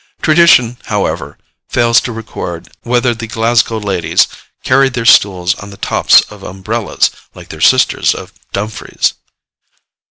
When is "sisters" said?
7.61-8.15